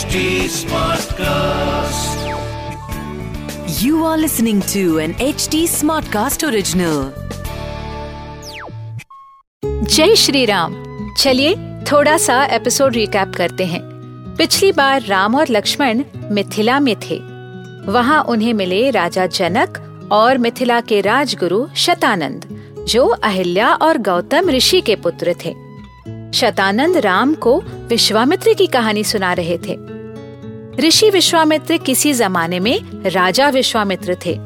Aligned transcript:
HD 0.00 0.20
Smartcast. 0.48 2.20
You 3.82 4.04
are 4.04 4.18
listening 4.18 4.60
to 4.62 4.98
an 4.98 5.12
HD 5.14 5.58
Smartcast 5.72 6.44
original. 6.48 7.00
जय 9.64 10.16
श्री 10.16 10.44
राम 10.44 10.76
चलिए 11.18 11.54
थोड़ा 11.92 12.16
सा 12.16 12.44
एपिसोड 12.44 12.94
रिकैप 12.94 13.32
करते 13.36 13.64
हैं 13.64 13.80
पिछली 14.36 14.72
बार 14.72 15.02
राम 15.02 15.34
और 15.34 15.46
लक्ष्मण 15.50 16.02
मिथिला 16.30 16.80
में 16.80 16.96
थे 16.96 17.18
वहाँ 17.92 18.22
उन्हें 18.22 18.54
मिले 18.54 18.90
राजा 18.90 19.26
जनक 19.26 19.82
और 20.12 20.38
मिथिला 20.38 20.80
के 20.80 21.00
राजगुरु 21.00 21.66
शतानंद, 21.76 22.46
जो 22.88 23.06
अहिल्या 23.06 23.74
और 23.74 23.98
गौतम 23.98 24.50
ऋषि 24.50 24.80
के 24.80 24.96
पुत्र 24.96 25.34
थे 25.44 25.54
शतानंद 26.32 26.96
राम 26.96 27.34
को 27.34 27.62
विश्वामित्र 27.90 28.52
की 28.54 28.66
कहानी 28.66 29.04
सुना 29.04 29.32
रहे 29.32 29.58
थे। 29.58 29.76
ऋषि 30.86 31.10
विश्वामित्र 31.10 31.76
किसी 31.76 32.12
जमाने 32.12 32.60
में 32.60 32.80
राजा 33.10 33.48
विश्वामित्र 33.48 34.16
थे, 34.26 34.36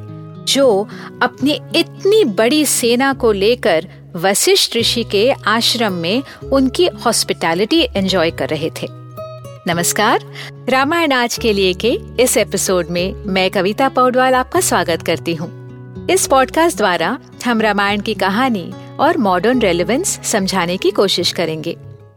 जो 0.48 0.88
अपनी 1.22 1.60
इतनी 1.76 2.24
बड़ी 2.24 2.66
सेना 2.66 3.12
को 3.12 3.32
लेकर 3.32 3.88
वशिष्ठ 4.16 4.76
ऋषि 4.76 5.04
के 5.04 5.30
आश्रम 5.46 5.92
में 5.92 6.22
उनकी 6.52 6.86
हॉस्पिटैलिटी 6.86 7.80
एंजॉय 7.82 8.30
कर 8.30 8.48
रहे 8.48 8.70
थे। 8.70 8.88
नमस्कार, 9.66 10.20
रामायण 10.68 11.12
आज 11.12 11.38
के 11.38 11.52
लिए 11.52 11.72
के 11.74 11.98
इस 12.20 12.36
एपिसोड 12.36 12.86
में 12.90 13.14
मैं 13.26 13.50
कविता 13.50 13.88
पौडवाल 13.88 14.34
आपका 14.34 14.60
स्वागत 14.60 15.02
करती 15.02 15.34
हूँ। 15.34 16.08
इस 16.10 16.26
पॉडकास्ट 16.26 16.76
द्वारा 16.76 17.18
हम 17.44 17.60
रामायण 17.60 18.00
की 18.00 18.14
कहानी 18.14 18.72
और 19.00 19.18
मॉडर्न 19.18 19.60
रेलेवेंस 19.60 20.20
समझाने 20.22 20.76
की 20.76 20.90
कोशिश 20.90 21.32
करेंगे। 21.32 21.76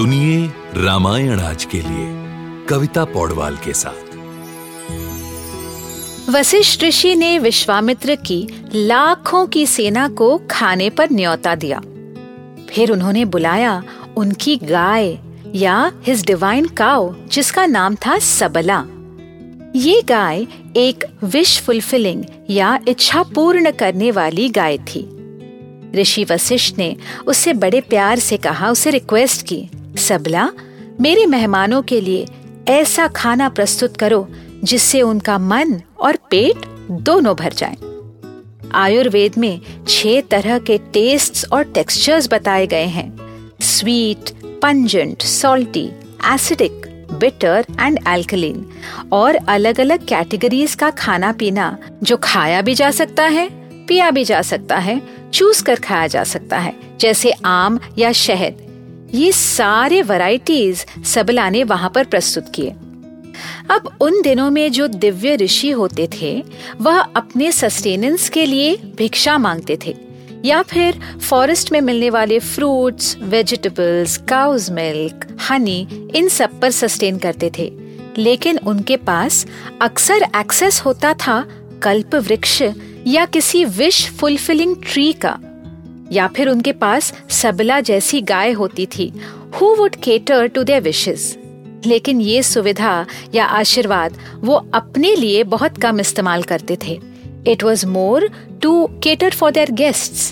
सुनिए 0.00 0.52
रामायण 0.74 1.40
आज 1.40 1.64
के 1.64 1.78
लिए, 1.78 2.06
कविता 2.66 3.04
पौडवाल 3.04 3.56
के 3.56 3.72
साथ। 3.72 4.14
वशिष्ठ 6.30 6.84
ऋषि 6.84 7.14
ने 7.14 7.38
विश्वामित्र 7.38 8.14
की 8.14 8.64
लाखों 8.74 9.46
की 9.46 9.66
सेना 9.66 10.08
को 10.08 10.42
खाने 10.50 10.90
पर 10.90 11.10
न्योता 11.12 11.54
दिया। 11.54 11.80
फिर 12.70 12.90
उन्होंने 12.90 13.24
बुलाया 13.24 13.82
उनकी 14.16 14.56
गाय 14.56 15.18
या 15.54 15.92
हिज 16.06 16.26
डिवाइन 16.26 16.66
काउ 16.66 17.14
जिसका 17.32 17.66
नाम 17.66 17.94
था 17.94 18.18
सबला। 18.18 18.84
ये 19.76 20.02
गाय 20.02 20.46
एक 20.76 21.04
विश 21.24 21.60
फुलफिलिंग 21.60 22.24
या 22.50 22.78
इच्छा 22.88 23.22
पूर्ण 23.22 23.70
करने 23.70 24.10
वाली 24.10 24.48
गाय 24.48 24.78
थी। 24.78 25.08
ऋषि 25.94 26.24
वशिष्ठ 26.24 26.78
ने 26.78 26.96
उससे 27.26 27.52
बड़े 27.52 27.80
प्यार 27.80 28.18
से 28.18 28.36
कहा, 28.36 28.70
उसे 28.70 28.90
रिक्वेस्ट 28.90 29.46
की। 29.46 29.68
सबला, 29.98 30.48
मेरे 31.00 31.26
मेहमानों 31.26 31.82
के 31.82 32.00
लिए 32.00 32.26
ऐसा 32.68 33.06
खाना 33.06 33.48
प्रस्तुत 33.48 33.96
करो, 33.96 34.26
जिससे 34.64 35.02
उनका 35.02 35.38
मन 35.38 35.80
और 36.00 36.16
पेट 36.30 36.66
दोनों 36.90 37.34
भर 37.36 37.52
जाएँ। 37.52 37.76
आयुर्वेद 38.74 39.38
में 39.38 39.60
छह 39.88 40.20
तरह 40.20 40.58
के 40.58 40.78
टेस्ट्स 40.92 41.44
और 41.52 41.64
टेक्सचर्स 41.64 42.28
बताए 42.32 42.66
गए 42.66 42.84
हैं 42.86 43.10
sweet 43.60 44.30
pungent 44.62 45.22
salty 45.22 45.86
acidic 46.34 46.86
bitter 47.12 47.66
and 47.80 47.98
alkaline 48.08 48.64
और 49.12 49.36
अलग 49.48 49.80
अलग 49.80 50.06
कैटेगरीज 50.06 50.74
का 50.74 50.90
खाना 50.90 51.32
पीना, 51.32 51.76
जो 52.02 52.16
खाया 52.16 52.60
भी 52.62 52.74
जा 52.74 52.90
सकता 52.90 53.24
है, 53.24 53.48
पिया 53.86 54.10
भी 54.10 54.24
जा 54.24 54.42
सकता 54.42 54.78
है 54.78 55.00
चूज़ 55.32 55.62
कर 55.64 55.80
खाया 55.80 56.06
जा 56.06 56.24
सकता 56.24 56.58
है, 56.58 56.74
जैसे 57.00 57.32
आम 57.44 57.78
या 57.98 58.12
शहद 58.12 58.66
ये 59.14 59.32
सारे 59.32 60.02
वैरायटीज 60.02 60.86
सबला 61.06 61.50
ने 61.50 61.64
वहाँ 61.64 61.90
पर 61.94 62.04
प्रस्तुत 62.04 62.52
किए। 62.54 62.70
अब 63.70 63.96
उन 64.00 64.22
दिनों 64.22 64.50
में 64.50 64.72
जो 64.72 64.86
दिव्य 64.86 65.36
ऋषि 65.36 65.70
होते 65.70 66.08
थे, 66.20 66.44
वह 66.80 67.00
अपने 67.00 67.52
सस्टेनेंस 67.52 68.28
के 68.28 68.46
लिए 68.46 68.76
भिक्षा 68.98 69.38
मांगते 69.38 69.78
थे, 69.86 69.96
या 70.44 70.62
फिर 70.62 71.00
फॉरेस्ट 71.30 71.72
में 71.72 71.80
मिलने 71.80 72.10
वाले 72.10 72.38
fruits 72.38 73.16
vegetables 73.20 74.16
cows 74.16 74.70
milk 74.70 75.38
honey 75.50 76.10
इन 76.14 76.28
सब 76.28 76.60
पर 76.60 76.70
सस्टेन 76.70 77.18
करते 77.18 77.50
थे। 77.58 77.72
लेकिन 78.18 78.58
उनके 78.58 78.96
पास 78.96 79.46
अक्सर 79.82 80.26
एक्सेस 80.36 80.80
होता 80.80 81.14
था 81.14 81.44
कल्प 81.82 82.14
वृक्ष 82.14 82.62
या 83.06 83.24
किसी 83.24 83.64
विश 83.64 84.10
फुलफिलिंग 84.10 84.76
ट्री 84.92 85.12
का। 85.12 85.38
या 86.12 86.26
फिर 86.26 86.48
उनके 86.48 86.72
पास 86.72 87.12
सबला 87.30 87.80
जैसी 87.80 88.20
गाय 88.22 88.52
होती 88.52 88.86
थी। 88.86 89.12
Who 89.60 89.74
would 89.74 89.96
cater 89.96 90.46
to 90.46 90.62
their 90.62 90.82
wishes 90.82 91.36
लेकिन 91.86 92.20
ये 92.20 92.42
सुविधा 92.42 93.06
या 93.34 93.44
आशीर्वाद 93.44 94.16
वो 94.40 94.54
अपने 94.74 95.14
लिए 95.16 95.44
बहुत 95.44 95.78
कम 95.78 96.00
इस्तेमाल 96.00 96.42
करते 96.42 96.76
थे। 96.84 96.98
It 97.46 97.62
was 97.64 97.86
more 97.86 98.28
to 98.62 98.86
cater 99.02 99.30
for 99.30 99.50
their 99.50 99.70
guests 99.72 100.30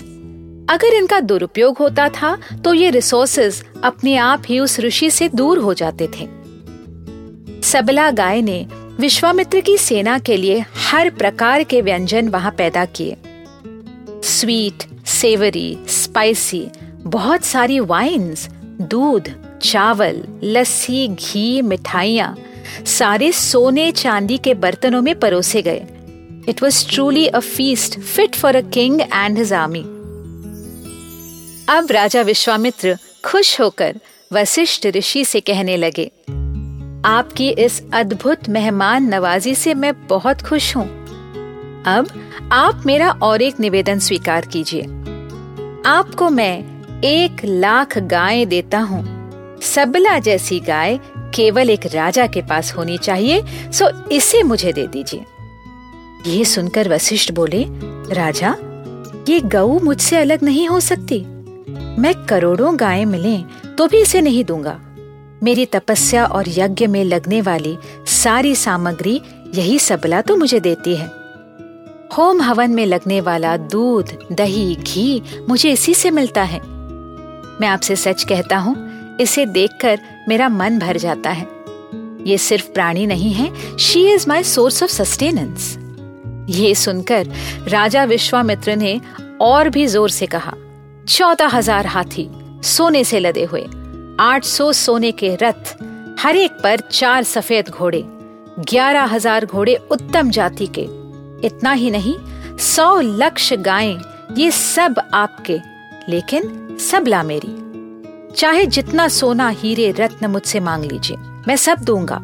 अगर 0.69 0.93
इनका 0.93 1.19
दुरुपयोग 1.19 1.77
होता 1.77 2.07
था 2.09 2.37
तो 2.63 2.73
ये 2.73 2.89
रिसोर्सेज 2.89 3.63
अपने 3.83 4.15
आप 4.17 4.43
ही 4.49 4.59
उस 4.59 4.79
ऋषि 4.79 5.09
से 5.11 5.29
दूर 5.35 5.57
हो 5.57 5.73
जाते 5.73 6.07
थे। 6.07 6.27
सबला 7.63 8.09
गाय 8.11 8.41
ने 8.41 8.65
विश्वामित्र 8.99 9.59
की 9.59 9.77
सेना 9.77 10.17
के 10.19 10.37
लिए 10.37 10.63
हर 10.91 11.09
प्रकार 11.09 11.63
के 11.63 11.81
व्यंजन 11.81 12.27
वहाँ 12.27 12.51
पैदा 12.57 12.85
किए। 12.85 13.17
स्वीट 14.29 14.83
सेवरी 15.07 15.77
स्पाइसी 15.89 16.65
बहुत 17.05 17.43
सारी 17.43 17.79
वाइन्स 17.79 18.47
दूध, 18.81 19.29
चावल, 19.61 20.23
लस्सी, 20.43 21.07
घी, 21.07 21.61
मिठाइयाँ, 21.61 22.35
सारे 22.87 23.31
सोने 23.31 23.91
चांदी 23.91 24.37
के 24.37 24.53
बर्तनों 24.55 25.01
में 25.01 25.17
परोसे 25.19 25.61
गए। 25.61 25.85
It 26.49 26.63
was 26.63 26.85
truly 26.89 27.25
a 27.27 27.39
feast 27.39 27.99
fit 27.99 28.35
for 28.35 28.55
a 28.55 28.61
king 28.69 29.01
and 29.01 29.37
his 29.37 29.53
army 29.53 29.81
अब 31.69 31.91
राजा 31.91 32.21
विश्वामित्र 32.21 32.97
खुश 33.25 33.59
होकर 33.61 33.99
वशिष्ठ 34.33 34.87
ऋषि 34.87 35.25
से 35.25 35.39
कहने 35.39 35.75
लगे, 35.77 36.11
आपकी 37.05 37.49
इस 37.59 37.81
अद्भुत 37.93 38.49
मेहमान 38.49 39.13
नवाजी 39.13 39.55
से 39.55 39.73
मैं 39.73 39.93
बहुत 40.07 40.41
खुश 40.41 40.75
हूँ। 40.75 40.98
अब 41.87 42.07
आप 42.51 42.83
मेरा 42.85 43.11
और 43.11 43.41
एक 43.41 43.59
निवेदन 43.59 43.99
स्वीकार 43.99 44.45
कीजिए। 44.45 44.81
आपको 45.85 46.29
मैं 46.29 47.01
एक 47.01 47.45
लाख 47.45 47.97
गायें 47.97 48.49
देता 48.49 48.79
हूँ। 48.79 49.59
सबला 49.61 50.19
जैसी 50.19 50.59
गाय 50.59 50.99
केवल 51.35 51.69
एक 51.69 51.85
राजा 51.85 52.27
के 52.27 52.41
पास 52.41 52.73
होनी 52.77 52.97
चाहिए, 52.97 53.43
सो 53.71 54.09
इसे 54.09 54.43
मुझे 54.43 54.73
दे 54.73 54.87
दीजिए। 54.87 55.25
ये 56.27 56.45
सुनकर 56.45 56.89
वशिष्ठ 56.89 57.31
बोले, 57.31 57.65
राजा, 58.13 58.55
ये 59.29 59.39
गऊ 59.39 59.79
मुझसे 59.79 60.17
अलग 60.17 60.43
नहीं 60.43 60.67
हो 60.67 60.79
सकती। 60.79 61.19
मैं 62.01 62.13
करोड़ों 62.25 62.79
गायें 62.79 63.05
मिले 63.05 63.37
तो 63.77 63.87
भी 63.87 64.01
इसे 64.01 64.21
नहीं 64.21 64.43
दूँगा। 64.43 64.79
मेरी 65.43 65.65
तपस्या 65.65 66.25
और 66.25 66.45
यज्ञ 66.47 66.87
में 66.87 67.03
लगने 67.03 67.41
वाली 67.41 67.77
सारी 68.07 68.55
सामग्री 68.55 69.21
यही 69.55 69.79
सबला 69.79 70.21
तो 70.21 70.35
मुझे 70.35 70.59
देती 70.59 70.95
है। 70.95 71.18
होम 72.11 72.41
हवन 72.41 72.71
में 72.71 72.85
लगने 72.85 73.19
वाला 73.21 73.55
दूध, 73.57 74.11
दही, 74.31 74.75
घी 74.75 75.43
मुझे 75.49 75.71
इसी 75.71 75.93
से 75.93 76.11
मिलता 76.11 76.43
है। 76.43 76.59
मैं 77.61 77.67
आपसे 77.67 77.95
सच 77.95 78.23
कहता 78.23 78.57
हूँ, 78.57 78.75
इसे 79.21 79.45
देखकर 79.47 79.99
मेरा 80.27 80.49
मन 80.49 80.79
भर 80.79 80.97
जाता 80.97 81.29
है। 81.29 81.47
ये 82.27 82.37
सिर्फ़ 82.37 82.71
प्राणी 82.73 83.05
नहीं 83.05 83.31
है 83.33 83.77
she 83.77 84.05
is 84.13 84.27
my 84.29 84.43
source 84.45 84.83
of 84.83 84.91
sustenance 84.91 85.75
ये 86.49 86.73
सुनकर 86.75 87.27
राजा 87.67 88.03
विश्वामित्र 88.05 88.75
ने 88.75 88.99
और 89.41 89.69
भी 89.69 89.85
ज़ोर 89.87 90.09
से 90.09 90.25
कहा, 90.25 90.53
चौदह 91.07 91.47
हज़ार 91.47 91.87
हाथी 91.87 92.29
सोने 92.65 93.03
से 93.03 93.19
लदे 93.19 93.43
हुए, 93.43 93.65
आठ 94.19 94.43
सौ 94.43 94.71
सोने 94.73 95.11
के 95.13 95.35
रथ, 95.35 95.75
हर 96.19 96.35
एक 96.35 96.51
पर 96.63 96.79
चार 96.91 97.23
सफ़ेद 97.23 97.69
घोड़े, 97.69 98.03
ग्यारह 98.61 99.05
हज़ार 99.05 99.45
घोड़े 99.45 99.75
उत्तम 99.91 100.29
जाति 100.29 100.67
के 100.67 100.98
इतना 101.45 101.71
ही 101.71 101.91
नहीं, 101.91 102.15
सौ 102.57 102.99
लक्ष 102.99 103.53
गायें 103.53 103.99
ये 104.37 104.51
सब 104.51 104.95
आपके, 105.13 105.59
लेकिन 106.09 106.77
सबला 106.81 107.23
मेरी। 107.23 107.55
चाहे 108.35 108.65
जितना 108.65 109.07
सोना 109.07 109.49
हीरे 109.49 109.91
रत्न 109.91 110.25
मुझसे 110.25 110.59
मांग 110.59 110.83
लीजिए, 110.83 111.17
मैं 111.47 111.55
सब 111.55 111.77
दूँगा, 111.77 112.19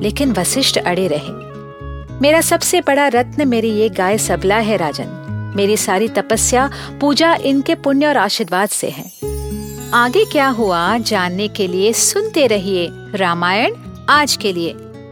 लेकिन 0.00 0.32
वशिष्ठ 0.32 0.78
अड़े 0.78 1.06
रहे। 1.12 2.18
मेरा 2.20 2.40
सबसे 2.40 2.80
बड़ा 2.80 3.06
रत्न 3.08 3.48
मेरी 3.48 3.70
ये 3.70 3.88
गाय 3.88 4.18
सबला 4.18 4.56
है, 4.56 4.76
राजन। 4.76 5.52
मेरी 5.56 5.76
सारी 5.76 6.08
तपस्या, 6.08 6.70
पूजा 7.00 7.34
इनके 7.34 7.74
पुण्य 7.74 8.06
और 8.06 8.16
आशीर्वाद 8.16 8.68
से 8.68 8.88
है। 8.90 9.04
आगे 9.94 10.24
क्या 10.24 10.48
हुआ, 10.48 10.98
जानने 10.98 11.48
के 11.48 11.66
लिए 11.66 11.92
सुनते 11.92 12.46
रहिए 12.46 12.88
रामायण 13.14 13.74
आज 14.08 14.36
के 14.36 14.52
लिए। 14.52 14.74